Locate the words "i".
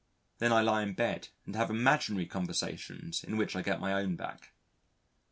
0.51-0.61, 3.55-3.61